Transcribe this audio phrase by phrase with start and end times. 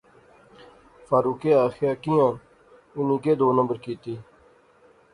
[1.07, 2.29] فاروقے آخیا کیاں
[2.95, 4.13] اُنی کیہہ دو نمبر کیتی